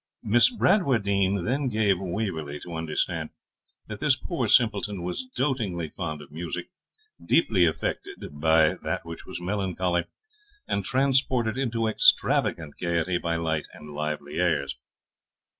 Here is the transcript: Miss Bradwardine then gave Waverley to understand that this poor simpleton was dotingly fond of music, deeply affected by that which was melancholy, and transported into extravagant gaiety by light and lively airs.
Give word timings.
Miss 0.23 0.49
Bradwardine 0.49 1.45
then 1.45 1.67
gave 1.67 1.99
Waverley 1.99 2.59
to 2.61 2.73
understand 2.73 3.29
that 3.85 3.99
this 3.99 4.15
poor 4.15 4.47
simpleton 4.47 5.03
was 5.03 5.25
dotingly 5.35 5.89
fond 5.89 6.23
of 6.23 6.31
music, 6.31 6.69
deeply 7.23 7.65
affected 7.67 8.17
by 8.41 8.73
that 8.81 9.05
which 9.05 9.27
was 9.27 9.39
melancholy, 9.39 10.05
and 10.67 10.83
transported 10.83 11.55
into 11.55 11.85
extravagant 11.85 12.79
gaiety 12.81 13.19
by 13.19 13.35
light 13.35 13.67
and 13.75 13.93
lively 13.93 14.39
airs. 14.39 14.75